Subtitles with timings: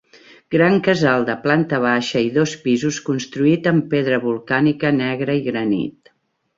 [0.53, 6.17] Gran casal de planta baixa i dos pisos construït amb pedra volcànica negra i granit.